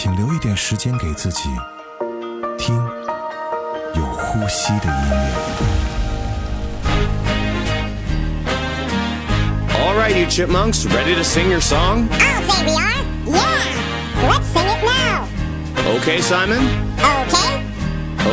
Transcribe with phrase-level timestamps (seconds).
[0.00, 1.48] 请留一点时间给自己，
[2.56, 2.76] 听
[3.96, 5.32] 有呼吸的音乐。
[9.74, 12.08] All right, you chipmunks, ready to sing your song?
[12.12, 13.02] I'll say we are.
[13.26, 13.64] Yeah.
[14.28, 15.26] Let's sing it now.
[15.96, 16.62] Okay, Simon?
[17.00, 17.64] Okay.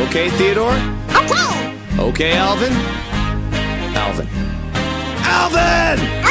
[0.06, 0.78] Okay, Theodore?
[1.16, 1.74] Okay.
[1.98, 2.72] Okay, Alvin?
[3.96, 4.28] Alvin.
[5.24, 6.25] Alvin!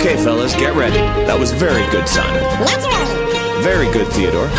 [0.00, 0.96] Okay, fellas, get ready.
[1.28, 2.40] That was very good, Simon.
[2.64, 3.62] Naturally.
[3.62, 4.48] Very good, Theodore.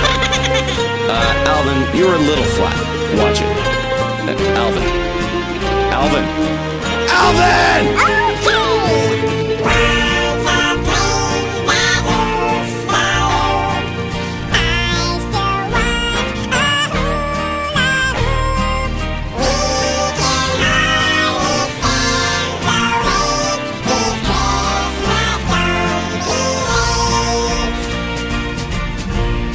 [1.11, 2.77] Uh, Alvin, you're a little flat.
[3.17, 3.49] Watch it.
[4.29, 4.83] Uh, Alvin.
[5.91, 6.23] Alvin.
[7.09, 7.97] Alvin!
[7.97, 8.20] Okay.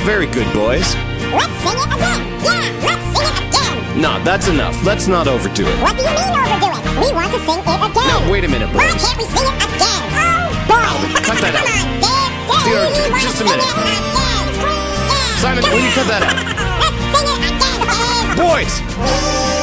[0.06, 0.87] Very good, boys.
[1.34, 2.22] Let's sing it again.
[2.47, 4.00] Yeah, let's sing it again.
[4.00, 4.78] No, that's enough.
[4.84, 5.77] Let's not overdo it.
[5.83, 6.83] What do you mean overdo it?
[7.03, 8.06] We want to sing it again.
[8.06, 9.03] No, wait a minute, Why boys.
[9.03, 10.03] can't we sing it again?
[10.15, 10.87] Oh, boy.
[11.27, 11.75] cut that Come out.
[11.75, 12.33] on, Dave.
[12.71, 13.67] Dave, wanna just a sing minute.
[13.67, 14.03] it again.
[15.11, 16.38] Yeah, Simon, will you cut that out?
[16.78, 18.38] Let's sing it again, Dave.
[18.38, 19.56] Boys!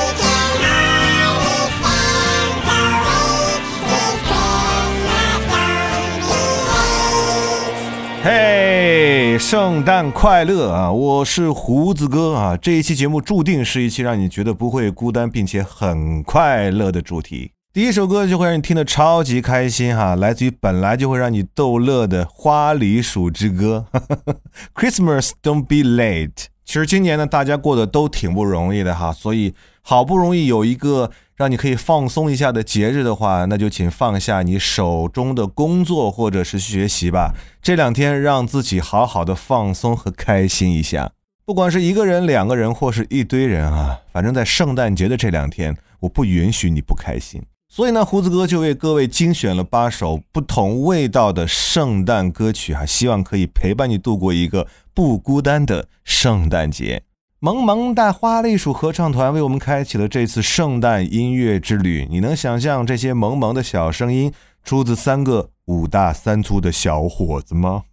[9.53, 10.91] 圣诞快乐啊！
[10.91, 12.58] 我是胡子哥啊。
[12.58, 17.52] 这一期节目注定是一期让你觉得不会孤单，并且很快乐的主题。
[17.72, 23.86] 第一首歌就会让你听得超级开心哈，来自于本来就会让你逗乐的《花梨鼠之歌》
[24.74, 26.46] （Christmas Don't Be Late）。
[26.66, 29.53] 其实今年呢，大家过得都挺不容易的哈，所以
[29.84, 37.33] 好不容易有一个让你可以放松一下的节日的话，那就请放下你手中的工作或者是学习吧。
[37.61, 41.11] 这两天让自己好好的放松和开心一下，
[41.45, 47.41] 不管是一个人、两个人或是一堆人啊，反正在圣诞节的这两天，我不允许你不开心。
[47.67, 57.01] 所以呢，胡子哥就为各位精选了八首不同味道的圣诞歌曲啊，希望可以陪伴你度过一个不孤单的圣诞节。
[57.44, 62.08] 萌萌哒花栗鼠合唱团为我们开启了这次圣诞音乐之旅。
[62.09, 64.31] 你能想象这些萌萌的小声音
[64.64, 67.84] 出自三个五大三粗的小伙子吗？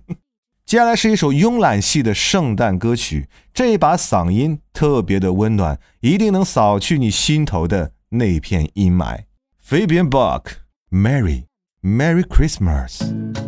[0.64, 9.24] 接下来是一首慵懒系的圣诞歌曲，这一把嗓音特别的温暖，一定能扫去你心头的那片阴霾。
[9.62, 11.44] Fabian Bach，Merry
[11.82, 13.45] Merry Christmas。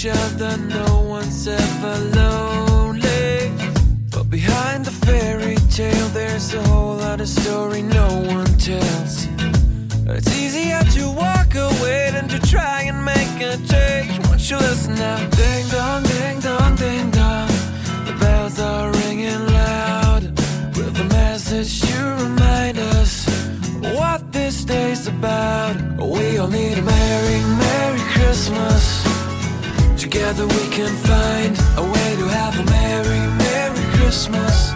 [0.00, 3.52] each other, no one's ever lonely.
[4.10, 9.26] But behind the fairy tale, there's a whole lot of story no one tells.
[10.06, 14.18] It's easier to walk away than to try and make a change.
[14.26, 15.18] Won't you listen now?
[15.36, 17.48] Ding dong, ding dong, ding dong.
[18.06, 20.22] The bells are ringing loud
[20.76, 23.26] with a message to remind us
[23.82, 25.76] what this day's about.
[25.98, 29.09] We all need a merry, merry Christmas.
[30.30, 34.70] Together we can find a way to have a Merry, Merry Christmas.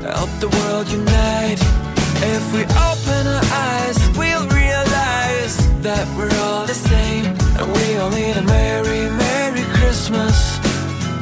[0.00, 1.58] Help the world unite.
[2.22, 7.24] If we open our eyes, we'll realize that we're all the same.
[7.58, 10.36] And we all need a Merry, Merry Christmas.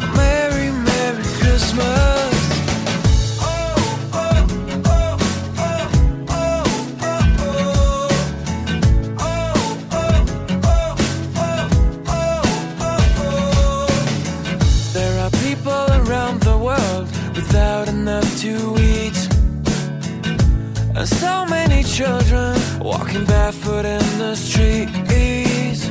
[0.03, 2.22] A Merry, Merry Christmas.
[21.05, 25.91] So many children walking barefoot in the streets.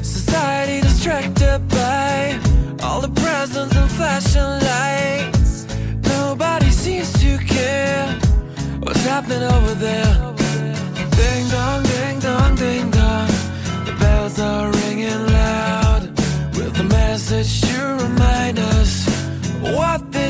[0.00, 2.38] Society distracted by
[2.82, 5.66] all the presents and flashing lights.
[6.04, 8.06] Nobody seems to care
[8.80, 10.39] what's happening over there.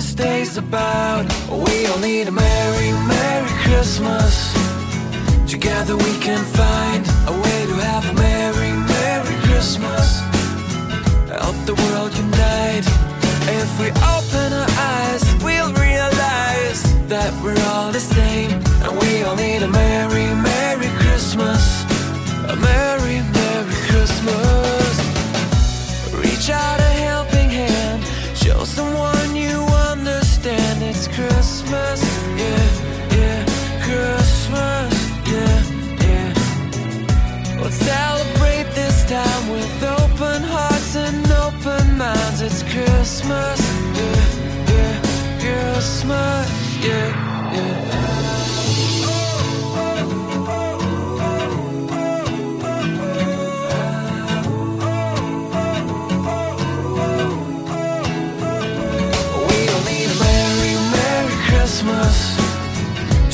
[0.00, 1.26] This day's about.
[1.50, 4.34] We all need a Merry, Merry Christmas.
[5.46, 10.06] Together we can find a way to have a Merry, Merry Christmas.
[11.28, 12.86] Help the world unite.
[13.60, 16.80] If we open our eyes, we'll realize
[17.12, 18.29] that we're all the same.
[43.10, 43.60] Christmas.
[43.98, 44.94] Yeah, yeah.
[45.42, 46.48] Christmas.
[46.78, 47.10] Yeah,
[47.54, 47.74] yeah.
[59.86, 62.16] Need a Merry, Merry Christmas.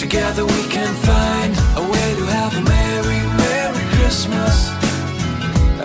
[0.00, 4.56] Together we can find a way to have a Merry, Merry Christmas.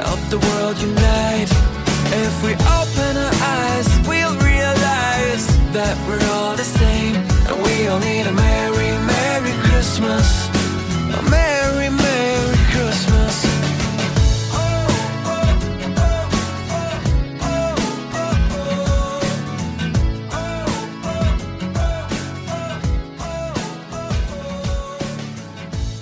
[0.05, 1.00] Help the world unite.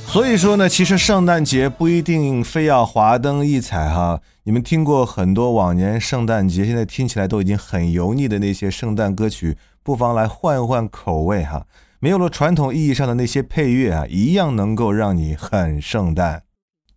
[0.09, 4.19] 所以说呢，其实圣诞节不一定非要华灯异彩哈。
[4.44, 11.67] 你们听过很多往年圣诞节，现在听起来都已经很油腻的那些圣诞歌曲，不妨来换换口味哈。
[12.00, 16.41] 没有了传统意义上的那些配乐啊，一样能够让你很圣诞。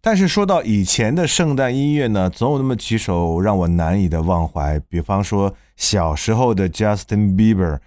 [0.01, 4.81] 但是说到以前的圣诞音乐呢，总有那么几首让我难以的忘怀。
[4.89, 7.79] 比方说小时候的 Justin Bieber，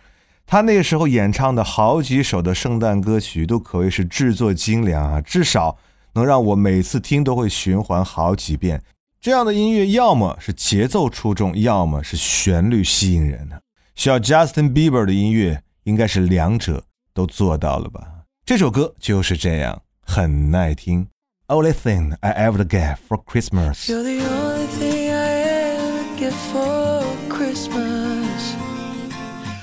[0.45, 5.77] 他那时候演唱的好几首的圣诞歌曲都可谓是制作精良啊，至少
[6.13, 8.81] 能让我每次听都会循环好几遍。
[9.19, 13.59] 这样的音乐要么是节奏出众，要么是旋律吸引人的。
[13.95, 16.83] 小 Justin Bieber 的音乐应该是两者
[17.13, 18.01] 都做到了吧？
[18.45, 21.07] 这首歌就是这样，很耐听。
[21.47, 23.87] Only thing I ever get for Christmas。
[23.87, 27.84] You're the only thing I ever get for Christmas.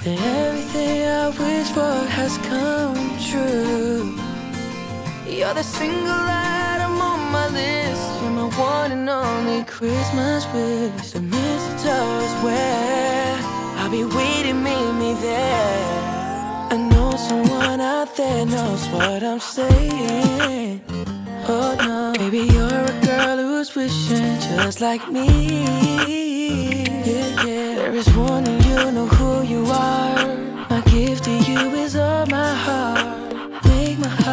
[0.05, 2.99] And everything I wish for has come
[3.31, 4.19] true.
[5.31, 8.03] You're the single item on my list.
[8.21, 11.13] You're my one and only Christmas wish.
[11.13, 13.39] The mistletoe is where
[13.79, 15.87] I'll be waiting, meet me there.
[16.75, 20.83] I know someone out there knows what I'm saying.
[21.47, 26.22] Oh no, baby, you're a girl who's wishing just like me.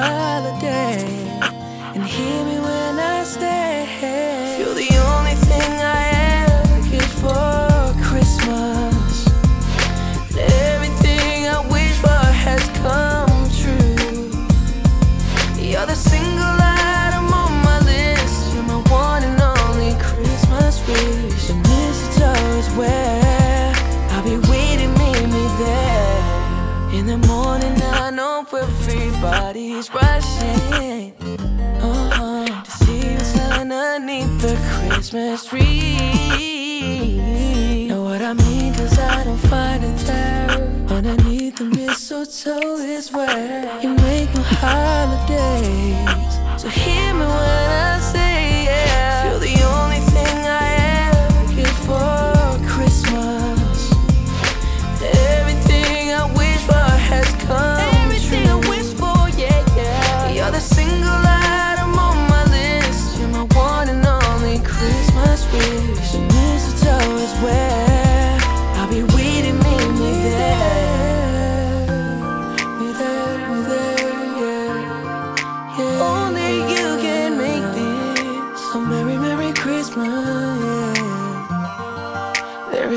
[0.02, 1.04] Holiday
[1.94, 4.58] and hear me when I stay.
[4.60, 6.02] You're the only thing I
[6.44, 9.28] ever get for Christmas.
[10.38, 14.30] Everything I wish for has come true.
[15.62, 18.54] You're the single item on my list.
[18.54, 21.48] You're my one and only Christmas wish.
[21.48, 23.74] The mistletoe is where
[24.12, 26.20] I'll be waiting, meet me there.
[26.98, 28.44] In the morning, I know
[29.22, 31.14] everybody's rushing
[31.82, 35.98] uh-huh, to see what's underneath the Christmas tree.
[37.88, 38.74] Know what I mean?
[38.74, 40.50] Cause I don't find it there.
[40.90, 46.40] Underneath the mistletoe is where you make my holidays.
[46.62, 47.14] So here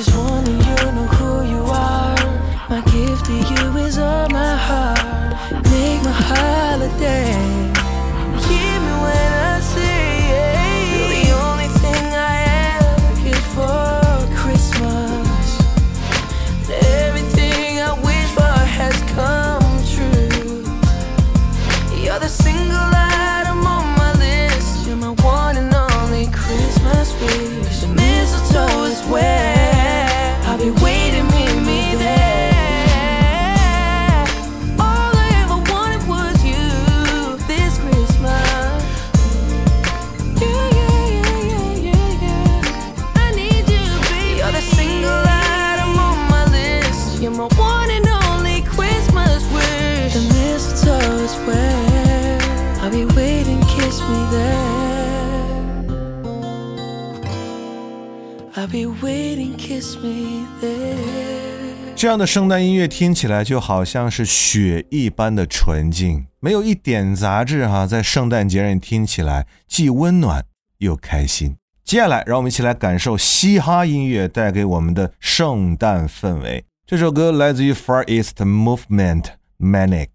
[0.05, 2.17] just wanting you know who you are.
[2.69, 5.63] My gift to you is all my heart.
[5.71, 7.62] Make my holiday.
[61.95, 70.47] 这样的圣诞音乐听起来就好像是雪一般的纯净，没有一点杂质哈、在圣诞节让你听起来既温暖
[70.79, 71.57] 又开心。
[71.85, 76.65] 接下来，让我们一起来感受嘻哈音乐带给我们的圣诞氛围。
[76.87, 79.27] 这首歌来自于 Far East Movement
[79.59, 80.09] Manic，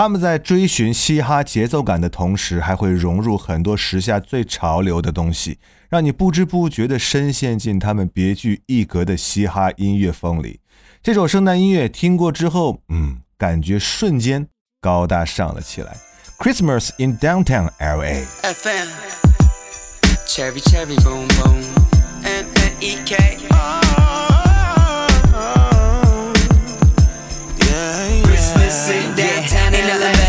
[0.00, 5.58] 他们在追寻嘻哈节奏感的同时，还会融入很多时下最潮流的东西，
[5.90, 10.60] 让你不知不觉地深陷进他们别具一格的嘻哈音乐风里。
[11.02, 14.48] 这首圣诞音乐听过之后，嗯，感觉瞬间
[14.80, 15.94] 高大上了起来。
[16.38, 18.24] Christmas in Downtown LA。
[18.54, 18.88] FM.
[29.98, 30.19] Downtown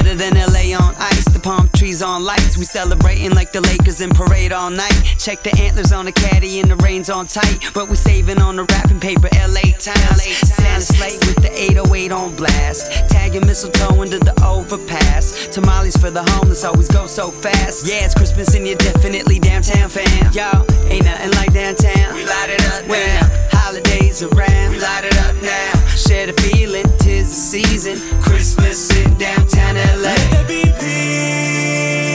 [1.42, 2.58] palm trees on lights.
[2.58, 4.94] We celebrating like the Lakers in parade all night.
[5.18, 7.72] Check the antlers on the caddy and the reins on tight.
[7.74, 9.30] But we saving on the wrapping paper.
[9.34, 10.18] LA town.
[10.18, 12.92] Santa sleigh with the 808 on blast.
[13.10, 15.48] Tagging mistletoe into the overpass.
[15.48, 17.88] Tamales for the homeless always go so fast.
[17.88, 20.32] Yeah, it's Christmas and you're definitely downtown fam.
[20.34, 22.14] Y'all ain't nothing like downtown.
[22.14, 24.72] We light it up when the holidays around.
[24.72, 25.86] We light it up now.
[25.96, 28.22] Share the feeling, tis the season.
[28.22, 30.02] Christmas in downtown LA.
[30.02, 31.31] Let there be peace.
[31.32, 32.11] mim.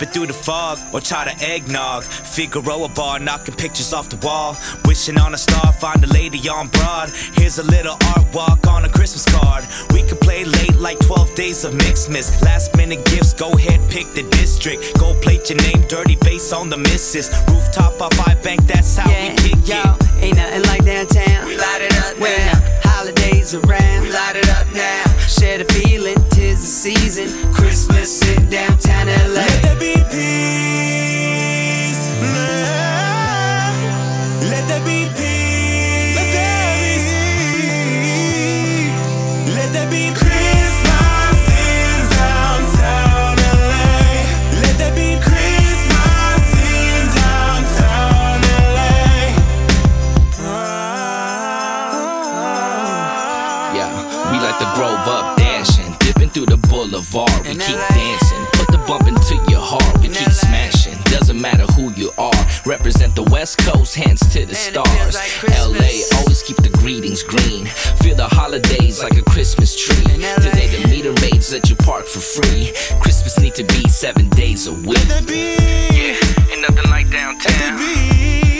[0.00, 2.04] Yo, yo, through the fog or try to eggnog.
[2.04, 4.56] Figaro a bar, knocking pictures off the wall.
[4.84, 7.10] Wishing on a star, find a lady on broad.
[7.34, 9.64] Here's a little art walk on a Christmas card.
[9.92, 12.42] We could play late like 12 days of Mixmas.
[12.42, 14.98] Last minute gifts, go ahead, pick the district.
[14.98, 17.28] Go plate your name, dirty face on the missus.
[17.48, 20.24] Rooftop off I bank, that's how Yeah, we kick yo, it.
[20.24, 21.46] ain't nothing like downtown.
[21.46, 24.02] We light it up when the holidays around.
[24.02, 25.04] We light it up now.
[25.26, 25.99] Share the feeling, tis the
[26.70, 27.52] season.
[27.52, 29.26] Christmas in downtown LA.
[29.34, 31.39] Let there be peace.
[58.90, 60.02] Bump into your heart.
[60.02, 62.44] We keep smashing, doesn't matter who you are.
[62.66, 64.88] Represent the West Coast, hands to the stars.
[64.88, 66.12] feels like Christmas.
[66.12, 67.66] LA, always keep the greetings green.
[68.02, 70.02] Feel the holidays like a Christmas tree.
[70.42, 72.72] Today the meter maids let you park for free.
[73.00, 74.98] Christmas need to be seven days a week.
[74.98, 75.54] Let there be.
[75.94, 78.59] Yeah, ain't nothing like downtown.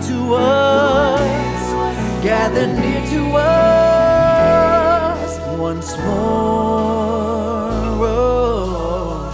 [0.00, 1.72] to us,
[2.22, 6.08] gather near to us once more.
[8.00, 9.32] Oh.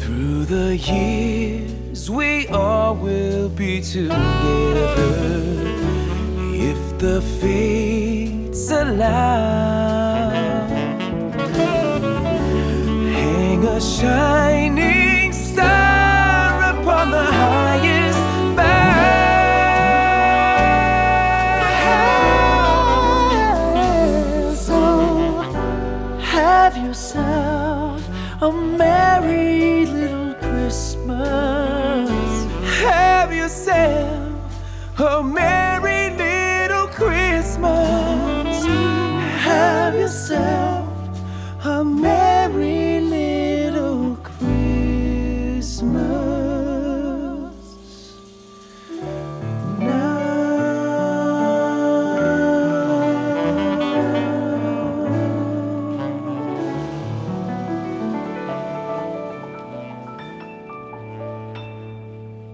[0.00, 5.14] Through the years, we all will be together
[6.70, 10.30] if the fates allow.
[13.12, 15.01] Hang a shining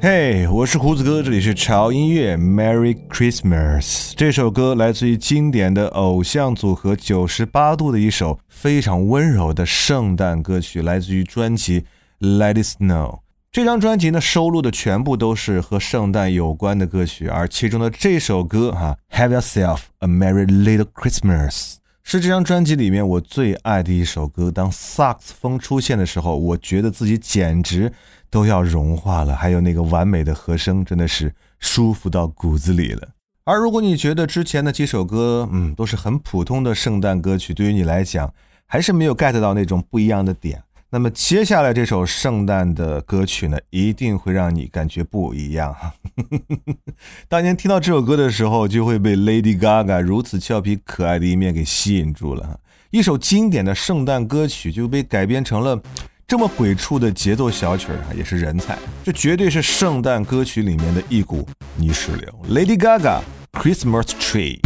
[0.01, 4.13] 嘿我是胡子哥，这里是潮音乐，Merry Christmas。
[4.17, 11.81] 这首歌来自于经典的偶像组合九十八度的一首非常温柔的圣诞歌曲，来自于专辑
[12.21, 13.11] 《Let It Snow》。
[13.51, 21.77] 这张专辑呢，收录的全部都是和圣诞有关的歌曲，而其中的这首歌哈、Have Yourself a Merry Little Christmas。
[22.03, 24.51] 是这张专辑里面我最爱的一首歌。
[24.51, 27.93] 当萨克斯风出现的时候，我觉得自己简直
[28.31, 29.37] 都要融化了。
[29.37, 33.09] 还有那个完美的和声，真的是舒服到骨子里了。
[33.45, 38.33] 而如果你觉得之前的几首歌，嗯，都是很普通的圣诞歌曲，对于你来讲
[38.67, 45.77] 还是没有 get 到那种不一样的点，那么接下来这首圣诞的歌曲呢，一定会让你感觉不一样。
[47.29, 52.59] 当年听到这首歌的时候，就会被 Lady Gaga 如此俏皮可爱的一面给吸引住了。
[52.91, 55.79] 一首经典的圣诞歌曲就被改编成了
[56.27, 58.79] 这么鬼畜的节奏小曲儿，也是人才。
[59.05, 61.47] 这绝对是圣诞歌曲里面的一股
[61.77, 62.33] 泥石流。
[62.49, 63.21] Lady Gaga
[63.53, 64.59] Christmas Tree。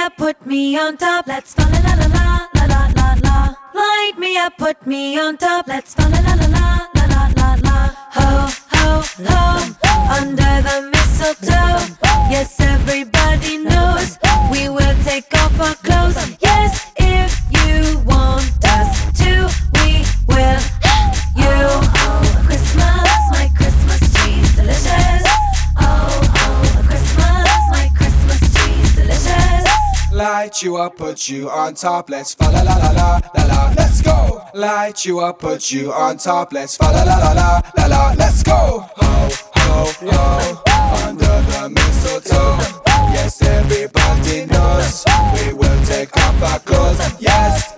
[0.00, 1.26] Up, put me on top.
[1.26, 3.36] Let's fa la la la la la la la la.
[3.74, 5.68] Light me up, put me on top.
[5.68, 7.76] Let's fa la la la la la la la la.
[8.16, 8.28] Ho
[8.74, 9.49] ho ho,
[30.80, 32.08] up, put you on top.
[32.10, 33.74] Let's fa la la la la la la.
[33.76, 34.42] Let's go.
[34.54, 36.52] Light you up, put you on top.
[36.52, 38.14] Let's fa la la la la la la.
[38.18, 38.88] Let's go.
[38.96, 40.62] Ho ho ho.
[41.06, 42.56] Under the mistletoe.
[43.12, 47.20] Yes, everybody knows we will take off our clothes.
[47.20, 47.74] Yes,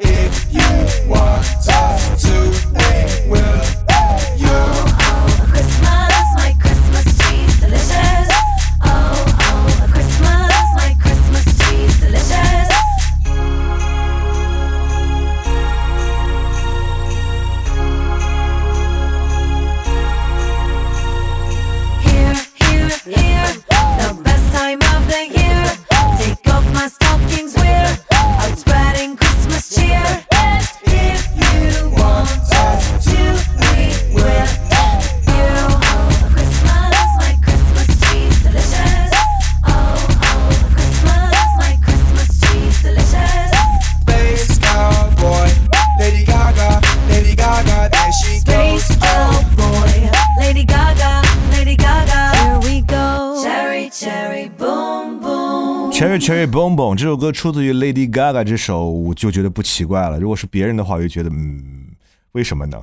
[57.02, 60.20] 这首歌出自于 Lady Gaga 这首，我就觉得不奇怪了。
[60.20, 61.88] 如果是别人的话，我就觉得嗯，
[62.30, 62.80] 为什么呢？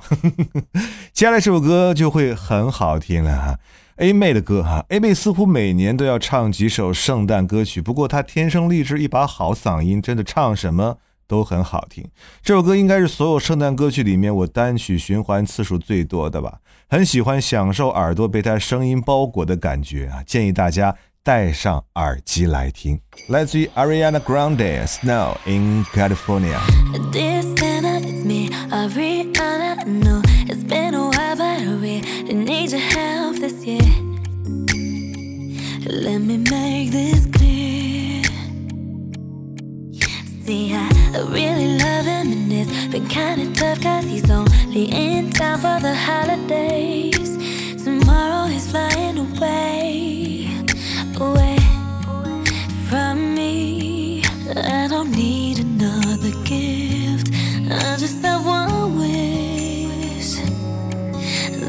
[1.13, 3.57] 接下来这首歌就会很好听了哈。
[3.95, 12.05] A 妹的歌哈，A 妹似乎每年都要唱几首圣诞歌曲，不过她天生丽质一把好嗓音，真的唱什么都很好听。
[12.43, 20.93] 这首歌应该是所有圣诞歌曲里面我单曲循环次数最多的吧，很喜欢享受耳朵被她声音包裹的感觉啊，建议大家
[21.28, 23.00] 戴上耳机来听。
[23.28, 26.60] 来自于 Ariana Grande Snow in California。
[27.12, 29.78] This Santa, it's me, Ariana.
[29.78, 33.82] I know it's been a while, but I really need your help this year.
[35.86, 38.22] Let me make this clear.
[40.44, 45.30] See, I, I really love him, and it's been kinda tough, cause he's only in
[45.30, 47.36] town for the holidays.
[47.82, 50.37] Tomorrow he's flying away,
[51.21, 51.57] away
[52.89, 54.23] from me.
[54.55, 57.31] I don't need another gift.
[57.69, 60.35] I just have one wish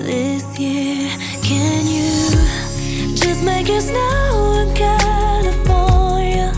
[0.07, 1.11] this year.
[1.43, 6.53] Can you just make it snow in California?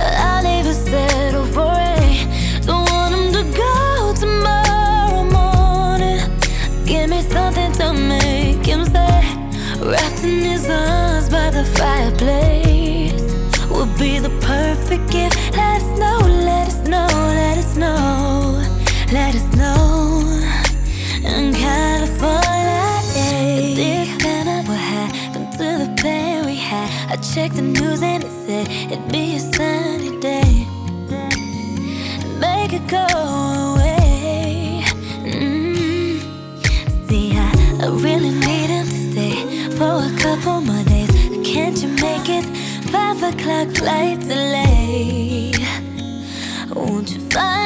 [0.00, 2.66] I'll even settle for it.
[2.66, 6.20] Don't want him to go tomorrow morning.
[6.84, 9.22] Give me something to make him stay.
[9.80, 11.03] Wrapped in his arms
[11.44, 13.22] by the fireplace
[13.68, 15.36] would be the perfect gift.
[15.52, 16.18] Let us know,
[16.50, 17.08] let us know,
[17.40, 18.62] let us know,
[19.12, 19.82] let us know.
[21.32, 23.74] In California, yeah.
[23.80, 26.88] This Santa, what happened to the plan we had?
[27.12, 30.03] I checked the news and it said it'd be a sunny
[43.28, 45.52] o'clock flight delay?
[46.74, 47.63] Won't you find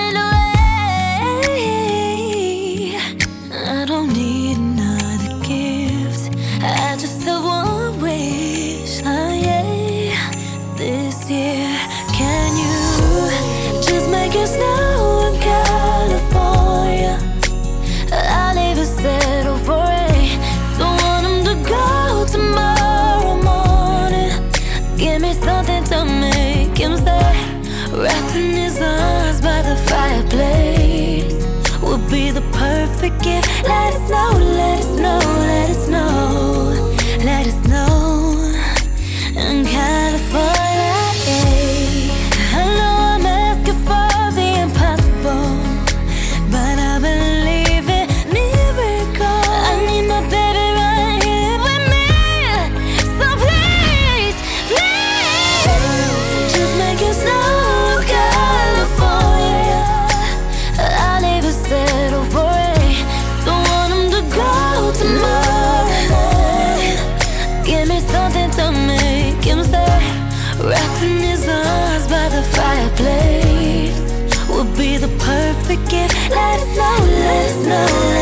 [75.69, 78.18] know, let us know, let us know,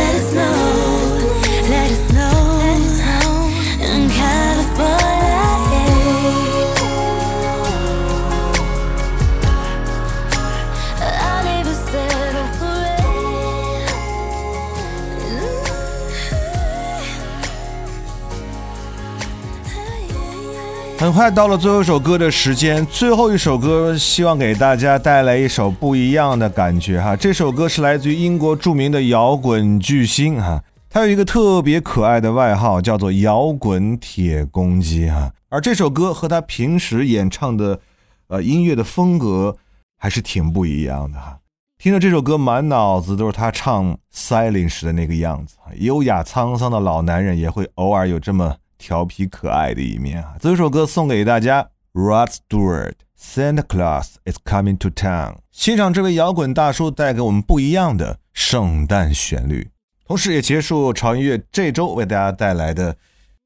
[21.06, 27.14] 很快到了最后一首歌的时间，最后一首歌希望给大家带来一首不一样的感觉哈。
[27.14, 35.32] 这首歌是来自于英国著名的摇滚巨星哈，他有一个特别可爱的外号，叫做“摇滚铁公鸡”哈。
[35.48, 37.78] 而这首歌和他平时演唱的
[38.26, 39.56] 呃音乐的风格
[39.96, 41.38] 还是挺不一样的哈。
[41.78, 50.34] 听着这首歌，满脑子都是他唱《Silence》时的那个样子，优雅沧桑的老男人也会偶尔有这么调皮可爱的一面啊。
[50.40, 55.32] 这首歌送给大家，Rod Stewart，《Santa Claus is Coming to Town》。
[55.52, 59.70] 欣赏这位摇滚大叔带给我们不一样的圣诞旋律，
[60.06, 62.96] 同时也结束潮音乐这周为大家带来的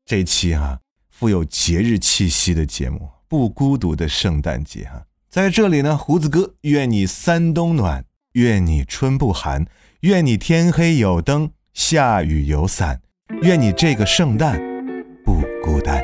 [0.04, 5.04] 这期哈、富有节日气息的节目《不孤独的圣诞节》哈。
[5.28, 8.04] 在这里呢，胡子哥愿你三冬暖。
[8.34, 9.66] 愿你春不寒，
[10.02, 13.00] 愿你天黑有灯，下雨有伞，
[13.42, 14.56] 愿你这个圣诞
[15.23, 16.03] 不孤单。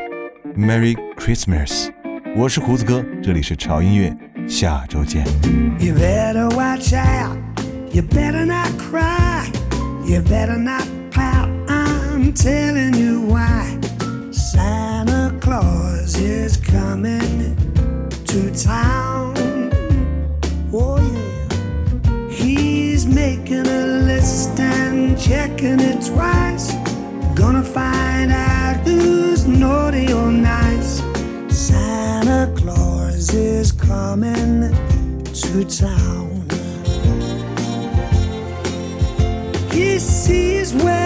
[0.57, 1.89] Merry Christmas！
[2.35, 4.15] 我是胡子哥，这里是潮音乐，
[4.47, 5.25] 下周见。
[5.79, 7.37] You better watch out.
[7.93, 9.47] You better not cry.
[10.05, 11.49] You better not pout.
[11.67, 13.77] I'm telling you why.
[14.31, 17.55] Santa Claus is coming
[18.25, 19.33] to town.
[20.71, 22.29] Oh, yeah.
[22.29, 26.73] He's making a list and checking it twice.
[27.35, 28.54] Gonna find out
[29.46, 31.02] naughty or nice.
[31.48, 34.72] Santa Claus is coming
[35.24, 36.44] to town.
[39.70, 41.05] He sees when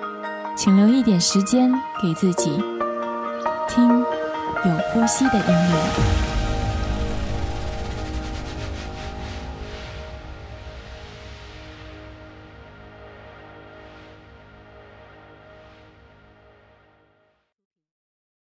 [0.63, 2.51] 请留一点时间给自己，
[3.67, 6.20] 听有呼吸的音乐。